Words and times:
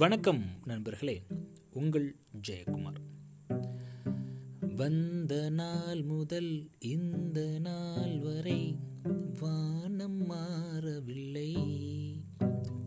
வணக்கம் 0.00 0.42
நண்பர்களே. 0.64 1.22
உங்கள் 1.72 2.16
ஜெயக்குமார். 2.48 3.00
வந்த 4.76 5.50
நாள் 5.50 6.02
முதல் 6.02 6.70
இந்த 6.78 7.58
நாள் 7.58 8.18
வரை 8.18 8.78
வானம் 9.40 10.26
மாறவில்லை. 10.26 11.56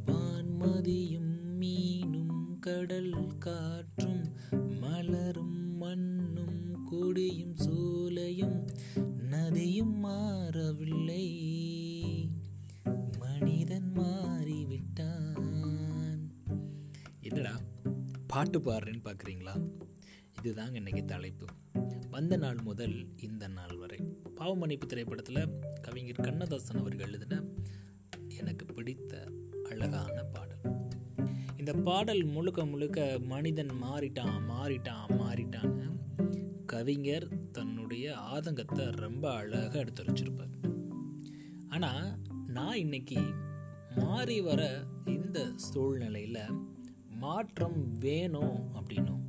வான்மதியும் 0.05 1.37
மீனும் 1.59 2.59
கடல் 2.59 3.37
காற்றும் 3.39 4.23
மலரும் 4.79 5.77
மண்ணும் 5.77 6.85
கொடியும் 6.85 7.55
சோலையும் 7.55 8.67
நதியும் 9.29 9.99
மாறவில்லை. 9.99 11.02
பாட்டு 18.33 18.59
பாடுறேன்னு 18.59 19.03
பார்க்குறீங்களா 19.03 19.53
இதுதாங்க 20.43 20.73
இன்னைக்கு 20.73 21.05
தலைப்பு. 21.05 21.45
வந்த 22.09 22.37
நாள் 22.37 22.59
முதல் 22.63 23.21
இந்த 23.21 23.47
நாள் 23.47 23.77
வரை. 23.77 23.99
பாவமன்னிப்பு 24.35 24.87
திரைப்படத்தில் 24.87 25.59
கவிஞர் 25.81 26.21
கண்ணதாசன் 26.21 26.79
அவர்கள் 26.79 27.07
எழுதின 27.07 27.41
எனக்கு 28.27 28.65
பிடித்த 28.65 29.27
அழகான 29.69 30.23
பாடல். 30.23 30.63
இந்த 31.57 31.73
பாடல் 31.73 32.23
முழுக்க 32.23 32.65
முழுக்க 32.65 33.19
மனிதன் 33.19 33.73
மாறிட்டான் 33.83 34.39
மாறிட்டான் 34.49 35.13
மாறிட்டான்னு 35.19 35.87
கவிஞர் 36.65 37.27
தன்னுடைய 37.51 38.15
ஆதங்கத்தை 38.15 38.85
ரொம்ப 38.91 39.33
அழகாக 39.33 39.83
எடுத்துரைச்சிருப்பார் 39.83 40.53
ஆனால் 41.69 42.19
நான் 42.47 42.77
இன்னைக்கு 42.77 43.21
மாறி 43.95 44.41
வர 44.41 44.61
இந்த 45.05 45.39
சூழ்நிலையில் 45.55 46.43
மாற்றம் 47.23 47.91
வேணும் 47.91 48.71
அப்படின்னும். 48.73 49.21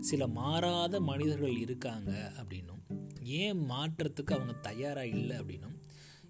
சில 0.00 0.26
மாறாத 0.26 1.00
மனிதர்கள் 1.00 1.56
இருக்காங்க 1.56 2.32
அப்படின்னும். 2.36 2.82
ஏன் 3.22 3.58
மாற்றத்துக்கு 3.58 4.32
அவங்க 4.32 4.52
தயாராக 4.52 5.06
இல்லை 5.06 5.38
அப்படின்னும். 5.38 5.80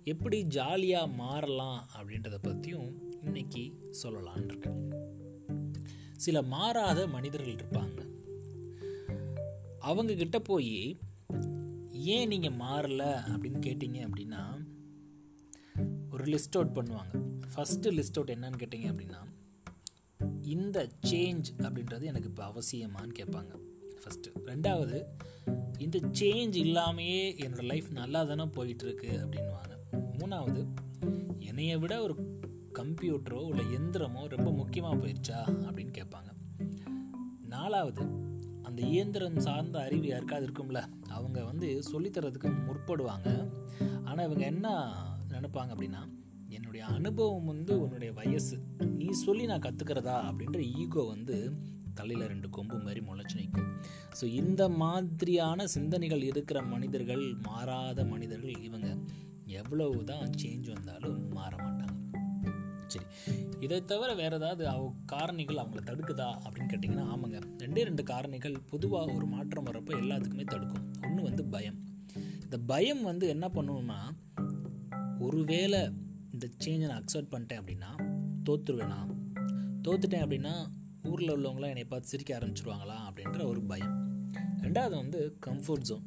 எப்படி 0.05 0.42
ஜாலியாக 0.42 1.06
மாறலாம் 1.06 1.88
அப்படின்றத 1.97 2.34
பற்றியும் 2.42 3.12
இன்னைக்கு 3.22 3.92
சொல்லலான் 4.03 4.44
இருக்கேன். 4.44 4.94
சில 6.16 6.42
மாறாத 6.42 7.06
மனிதர்கள் 7.06 7.55
இருப்பாங்க. 7.55 8.06
அவங்க 9.78 10.14
கிட்ட 10.14 10.38
போய் 10.38 10.98
ஏன் 11.92 12.28
நீங்கள் 12.28 12.56
மாறல? 12.56 13.03
அப்படின்னு 13.28 13.60
கேட்டீங்க 13.66 14.08
அப்படின்னா 14.08 14.66
ஒரு 16.12 16.25
லிஸ்ட் 16.25 16.56
அவுட் 16.58 16.78
பண்ணுவாங்க. 16.78 17.22
ஃபஸ்ட்டு 17.55 17.98
லிஸ்ட் 17.98 18.14
அவுட் 18.14 18.31
என்னன்னு 18.31 18.60
கேட்டிங்க 18.62 18.86
அப்படின்னா 18.92 19.34
இந்த 20.47 20.89
சேஞ்ச் 21.06 21.44
அப்படின்றது 21.58 22.02
எனக்கு 22.02 22.28
இப்போ 22.28 22.44
அவசியமான்னு 22.47 23.14
கேட்பாங்க. 23.19 23.52
ஃபஸ்ட்டு 24.00 24.39
ரெண்டாவது 24.44 25.05
இந்த 25.78 25.98
சேஞ்ச் 25.98 26.56
இல்லாமையே 26.64 27.22
என்னோடய 27.36 27.64
லைஃப் 27.64 27.88
நல்லா 27.91 28.25
தானே 28.25 28.44
போயிட்டுருக்கு 28.44 29.08
அப்படின்வாங்க 29.25 29.72
மூணாவது 30.19 30.66
என்னைய 31.38 31.78
விட 31.78 32.03
ஒரு 32.03 32.14
கம்ப்யூட்டரோ 32.75 33.48
இல்லை 33.48 33.64
எந்திரமோ 33.64 34.28
ரொம்ப 34.28 34.53
முக்கியமாக 34.53 34.97
போயிடுச்சா 34.97 35.38
அப்படின்னு 35.48 35.92
கேட்பாங்க. 35.98 36.30
நாலாவது 37.48 38.03
அந்த 38.62 38.83
இயந்திரம் 38.83 39.38
சார்ந்த 39.38 39.78
அறிவு 39.81 40.06
யாருக்காவது 40.06 40.47
இருக்கும்ல? 40.47 40.84
அவங்க 41.08 41.44
வந்து 41.44 41.83
சொல்லித்தரதுக்கு 41.92 42.50
முற்படுவாங்க. 42.69 43.50
ஆனால் 44.05 44.25
இவங்க 44.25 44.44
என்ன 44.44 44.69
நினைப்பாங்க 45.31 45.72
அப்படின்னா 45.75 46.08
என்னுடைய 46.48 46.86
அனுபவம் 46.86 47.44
வந்து 47.44 47.83
உன்னுடைய 47.83 48.12
வயசு. 48.12 48.58
நீ 48.80 49.11
சொல்லி 49.11 49.47
நான் 49.47 49.61
கற்றுக்கிறதா 49.61 50.16
அப்படின்ற 50.28 50.61
ஈகோ 50.78 51.03
வந்து 51.03 51.53
தலையில் 51.94 52.27
ரெண்டு 52.27 52.50
கொம்பு 52.50 52.78
மாதிரி 52.78 53.00
முளைச்சி 53.00 53.34
நிற்கும் 53.34 53.81
ஸோ 54.21 54.25
இந்த 54.25 54.69
மாதிரியான 54.69 55.66
சிந்தனைகள் 55.66 56.22
இருக்கிற 56.22 56.62
மனிதர்கள் 56.62 57.34
மாறாத 57.43 58.04
மனிதர்கள் 58.04 58.62
இவங்க. 58.62 58.97
எவ்வளவு 59.44 60.04
தான் 60.04 60.31
சேஞ்ச் 60.43 60.72
வந்தாலும் 60.72 61.32
மாற 61.32 61.56
மாட்டாங்க. 61.56 61.94
சரி. 62.87 63.04
இதை 63.60 63.84
தவிர 63.84 64.15
வேற 64.15 64.37
ஏதாவது 64.37 64.69
அவ 64.69 64.94
காரணிகள் 65.12 65.56
அவங்கள 65.56 65.82
தடுக்குதா? 65.84 66.38
அப்படின்னு 66.44 66.72
கேட்டிங்கன்னா 66.72 67.06
ஆமாங்க. 67.06 67.41
ரெண்டே 67.59 67.82
ரெண்டு 67.82 68.03
காரணிகள் 68.03 68.56
பொதுவாக 68.66 69.12
ஒரு 69.12 69.26
மாற்றம் 69.26 69.66
வரப்போ 69.66 69.92
எல்லாத்துக்குமே 70.03 70.44
தடுக்கும். 70.44 70.92
ஒன்று 71.03 71.22
வந்து 71.22 71.44
பயம். 71.44 71.75
இந்த 72.42 72.59
பயம் 72.59 73.03
வந்து 73.03 73.28
என்ன 73.28 73.48
பண்ணுவோம்னா 73.48 73.98
ஒருவேளை 75.19 75.91
இந்த 76.36 76.48
சேஞ்சை 76.64 76.86
நான் 76.88 77.02
அக்செப்ட் 77.02 77.34
பண்ணிட்டேன் 77.34 77.60
அப்படின்னா 77.60 77.91
தோற்றுருவேனா 78.44 78.98
தோத்துட்டேன் 79.82 80.24
அப்படின்னா 80.24 80.52
ஊரில் 81.02 81.30
உள்ளவங்களாம் 81.30 81.72
என்னை 81.74 81.84
பார்த்து 81.84 82.08
சிரிக்க 82.08 82.38
ஆரம்பிச்சிருவாங்களா 82.38 82.97
அப்படின்ற 83.08 83.44
ஒரு 83.44 83.60
பயம். 83.62 83.94
ரெண்டாவது 84.60 84.94
வந்து 84.97 85.38
கம்ஃபர்ட் 85.47 85.86
ஜோன் 85.91 86.04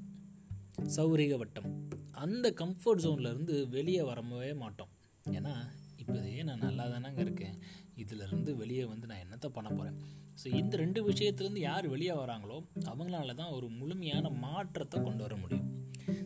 சௌரிக 0.96 1.38
வட்டம். 1.38 1.88
அந்த 2.12 2.54
கம்ஃபர்ட் 2.62 3.04
ஜோன்லேருந்து 3.06 3.70
வெளியே 3.70 4.02
வரவே 4.02 4.54
மாட்டோம். 4.54 4.92
ஏன்னா 5.32 5.54
இப்போதையே 5.98 6.44
நான் 6.44 6.58
நல்லா 6.58 6.86
தானேங்க 6.86 7.20
இருக்கேன் 7.20 7.58
இதிலிருந்து 7.96 8.56
வெளியே 8.56 8.86
வந்து 8.86 9.08
நான் 9.08 9.18
என்னத்தை 9.18 9.48
பண்ண 9.48 9.70
போகிறேன் 9.70 10.00
ஸோ 10.40 10.48
இந்த 10.60 10.74
ரெண்டு 10.82 11.00
விஷயத்துலேருந்து 11.10 11.62
யார் 11.70 11.86
வெளியே 11.94 12.14
வராங்களோ 12.20 12.58
அவங்களால 12.92 13.34
தான் 13.40 13.54
ஒரு 13.58 13.68
முழுமையான 13.80 14.30
மாற்றத்தை 14.44 14.98
கொண்டு 15.04 15.22
வர 15.26 15.36
முடியும். 15.36 15.68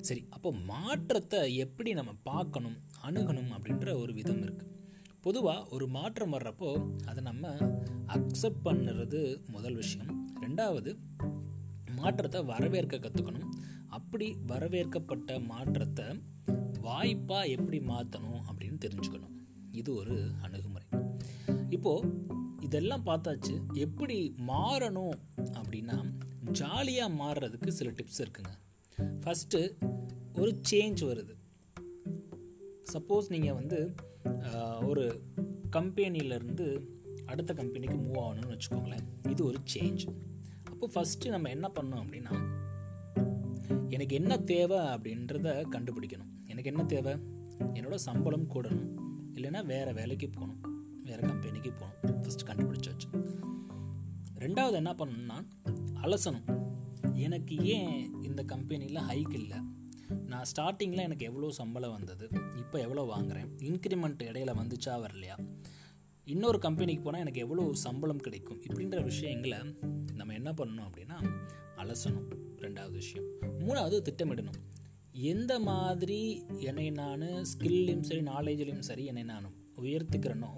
சரி 0.08 0.22
அப்போ 0.36 0.50
மாற்றத்தை 0.72 1.40
எப்படி 1.66 1.92
நம்ம 2.00 2.12
பார்க்கணும் 2.30 2.78
அணுகணும் 3.08 3.52
அப்படின்ற 3.56 3.88
ஒரு 4.02 4.14
விதம் 4.20 4.44
இருக்குது 4.46 4.72
பொதுவாக 5.26 5.68
ஒரு 5.76 5.86
மாற்றம் 5.88 6.34
வர்றப்போ 6.36 6.70
அதை 7.10 7.22
நம்ம 7.30 7.54
அக்செப்ட் 8.16 8.64
பண்ணுறது 8.68 9.22
முதல் 9.56 9.78
விஷயம். 9.82 10.12
ரெண்டாவது 10.46 10.92
மாற்றத்தை 12.00 12.40
வரவேற்க 12.52 12.96
கற்றுக்கணும் 12.98 13.50
அப்படி 13.98 14.28
வரவேற்கப்பட்ட 14.52 15.40
மாற்றத்தை 15.52 16.08
வாய்ப்பாக 16.88 17.52
எப்படி 17.56 17.80
மாற்றணும் 17.92 18.42
அப்படின்னு 18.50 18.80
தெரிஞ்சுக்கணும். 18.86 19.36
இது 19.82 19.90
ஒரு 20.02 20.16
அணுகுமுறை. 20.46 20.88
இப்போது 21.76 22.10
இதெல்லாம் 22.68 23.06
பார்த்தாச்சு. 23.06 23.54
எப்படி 23.86 24.18
மாறணும் 24.48 25.18
அப்படின்னா 25.60 25.98
ஜாலியாக 26.60 27.14
மாறுறதுக்கு 27.22 27.76
சில 27.80 27.90
டிப்ஸ் 27.92 28.22
இருக்குங்க. 28.24 28.54
ஃபஸ்ட்டு 29.24 29.62
ஒரு 30.42 30.52
சேஞ்ச் 30.70 31.02
வருது. 31.10 31.34
சப்போஸ் 32.94 33.30
நீங்கள் 33.34 33.58
வந்து 33.60 33.80
ஒரு 34.90 35.06
கம்பெனியிலேருந்து 35.72 36.68
அடுத்த 37.26 37.52
கம்பெனிக்கு 37.54 37.98
மூவ் 37.98 38.22
ஆகணும்னு 38.26 38.54
வச்சுக்கோங்களேன். 38.54 39.06
இது 39.30 39.42
ஒரு 39.50 39.60
சேஞ்ச் 39.74 40.04
அப்போ 40.72 40.90
ஃபஸ்ட்டு 40.94 41.34
நம்ம 41.36 41.50
என்ன 41.56 41.68
பண்ணோம் 41.76 42.02
அப்படின்னா 42.04 42.34
எனக்கு 43.96 44.16
என்ன 44.16 44.34
தேவை 44.52 44.80
அப்படின்றத 44.94 45.48
கண்டுபிடிக்கணும். 45.74 46.32
எனக்கு 46.52 46.72
என்ன 46.72 46.84
தேவை? 46.94 47.14
என்னோட 47.78 47.96
சம்பளம் 48.08 48.48
கூடணும். 48.54 48.90
இல்லைன்னா 49.36 49.62
வேறு 49.66 49.92
வேலைக்கு 49.94 50.28
போகணும். 50.30 50.62
வேறு 51.08 51.22
கம்பெனி 51.28 51.53
கம்பெனிக்கு 51.64 51.84
போகணும் 51.84 52.22
ஃபஸ்ட்டு 52.24 52.48
கண்டுபிடிச்சாச்சு 52.50 53.10
ரெண்டாவது 54.44 54.72
என்ன 54.72 54.92
பண்ணணும்னா 54.94 55.38
அலசணும். 56.04 56.48
எனக்கு 57.26 57.56
ஏன் 57.76 58.24
இந்த 58.24 58.42
கம்பெனியில் 58.44 59.00
ஹைக் 59.10 59.34
இல்லை? 59.34 59.60
நான் 60.26 60.48
ஸ்டார்டிங்கில் 60.52 61.06
எனக்கு 61.08 61.26
எவ்வளோ 61.26 61.50
சம்பளம் 61.52 61.92
வந்தது? 61.92 62.26
இப்போ 62.58 62.78
எவ்வளோ 62.80 63.04
வாங்குகிறேன் 63.14 63.50
இன்க்ரிமெண்ட் 63.70 64.22
இடையில 64.30 64.54
வந்துச்சா 64.62 64.96
வரலையா? 65.06 65.38
இன்னொரு 66.28 66.60
கம்பெனிக்கு 66.60 67.04
போனால் 67.04 67.20
எனக்கு 67.20 67.42
எவ்வளோ 67.42 67.64
சம்பளம் 67.86 68.26
கிடைக்கும்? 68.26 68.62
இப்படின்ற 68.62 69.04
விஷயங்களை 69.04 69.60
நம்ம 70.14 70.34
என்ன 70.34 70.52
பண்ணணும் 70.52 70.88
அப்படின்னா 70.90 71.20
அலசணும். 71.78 72.30
ரெண்டாவது 72.66 72.96
விஷயம். 73.02 73.28
மூணாவது 73.60 73.98
திட்டமிடணும். 74.10 74.62
எந்த 75.34 75.54
மாதிரி 75.60 76.22
என்னை 76.70 76.90
நான் 76.90 77.28
ஸ்கில்லையும் 77.54 78.08
சரி 78.10 78.22
நாலேஜ்லேயும் 78.22 78.88
சரி 78.92 79.06
என்னை 79.06 79.24
நான் 79.24 79.54
உயர்த்திக்கிறனோ 79.82 80.52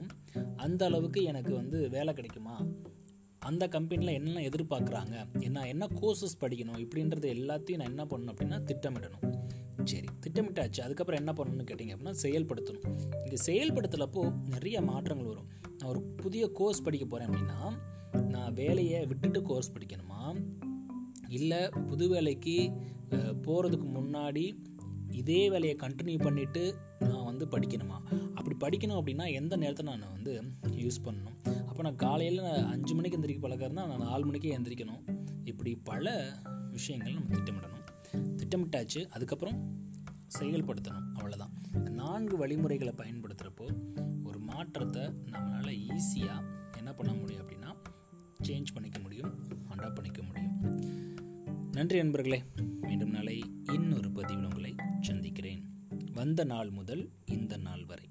அந்த 0.55 0.85
அளவுக்கு 0.85 1.23
எனக்கு 1.23 1.53
வந்து 1.53 1.89
வேலை 1.89 2.13
கிடைக்குமா? 2.13 2.65
அந்த 3.39 3.67
கம்பெனியில் 3.67 4.13
என்னென்ன 4.13 4.41
எதிர்பார்க்குறாங்க? 4.41 5.15
என்ன 5.39 5.67
என்ன 5.67 5.87
கோர்சஸ் 6.01 6.39
படிக்கணும்? 6.41 6.79
இப்படின்றது 6.83 7.27
எல்லாத்தையும் 7.37 7.79
நான் 7.81 7.91
என்ன 7.93 8.05
பண்ணணும் 8.05 8.33
அப்படின்னா 8.33 8.57
திட்டமிடணும். 8.69 9.25
சரி 9.83 10.07
திட்டமிட்டாச்சு. 10.21 10.81
அதுக்கப்புறம் 10.81 11.21
என்ன 11.25 11.33
பண்ணணும்னு 11.37 11.67
கேட்டிங்க 11.67 11.93
அப்படின்னா 11.95 12.13
செயல்படுத்தணும். 12.21 12.87
இங்கே 13.25 13.37
செயல்படுத்தலப்போ 13.47 14.23
நிறைய 14.49 14.81
மாற்றங்கள் 14.81 15.27
வரும். 15.27 15.49
நான் 15.77 15.89
ஒரு 15.89 16.01
புதிய 16.01 16.49
கோர்ஸ் 16.51 16.81
படிக்க 16.81 17.05
போகிறேன் 17.05 17.33
அப்படின்னா 17.33 17.59
நான் 18.23 18.53
வேலையை 18.53 19.05
விட்டுட்டு 19.05 19.41
கோர்ஸ் 19.41 19.73
படிக்கணுமா? 19.75 20.21
இல்லை 21.29 21.69
புது 21.69 22.07
வேலைக்கு 22.09 22.71
போகிறதுக்கு 23.45 23.87
முன்னாடி 23.97 24.45
இதே 25.21 25.41
வேலையை 25.53 25.75
கண்டினியூ 25.81 26.19
பண்ணிவிட்டு 26.27 26.63
நான் 27.11 27.27
வந்து 27.29 27.45
படிக்கணுமா? 27.45 27.97
அப்படி 28.37 28.55
படிக்கணும் 28.63 28.99
அப்படின்னா 28.99 29.25
எந்த 29.33 29.55
நேரத்தை 29.63 29.83
நான் 29.89 30.11
வந்து 30.11 30.33
யூஸ் 30.83 30.99
பண்ணணும்? 31.05 31.37
அப்போ 31.69 31.81
நான் 31.87 32.01
காலையில் 32.05 32.45
நான் 32.47 32.69
அஞ்சு 32.73 32.93
மணிக்கு 32.95 33.17
எந்திரிக்க 33.19 33.41
பழக்கிறதுனா 33.45 33.85
நான் 33.91 34.05
நாலு 34.09 34.25
மணிக்கே 34.25 34.57
எந்திரிக்கணும். 34.57 35.01
இப்படி 35.43 35.71
பல 35.91 36.13
விஷயங்கள் 36.75 37.17
நம்ம 37.17 37.33
திட்டமிடணும். 37.37 37.83
திட்டமிட்டாச்சு 38.41 39.01
அதுக்கப்புறம் 39.15 39.59
செயல்படுத்தணும். 40.39 41.05
அவ்வளோதான் 41.17 41.53
நான்கு 42.01 42.37
வழிமுறைகளை 42.37 42.93
பயன்படுத்துகிறப்போ 43.01 43.67
ஒரு 44.23 44.39
மாற்றத்தை 44.39 45.03
நம்மளால் 45.33 45.75
ஈஸியாக 45.87 46.41
என்ன 46.79 46.93
பண்ண 46.93 47.11
முடியும் 47.13 47.43
அப்படின்னா 47.43 47.71
சேஞ்ச் 48.47 48.73
பண்ணிக்க 48.73 48.99
முடியும் 48.99 49.31
அடாப்ட் 49.73 49.97
பண்ணிக்க 49.99 50.21
முடியும். 50.27 50.53
நன்றி 51.71 51.97
நண்பர்களே 52.01 52.39
மீண்டும் 52.81 53.13
நாளை 53.15 53.37
இன்னொரு 53.73 54.09
பதிவில் 54.17 54.47
உங்களை 54.49 54.71
அந்த 56.25 56.43
வந்த 56.43 56.53
நாள் 56.55 56.69
முதல் 56.69 57.09
இந்த 57.25 57.57
நாள் 57.57 57.85
வரை. 57.85 58.04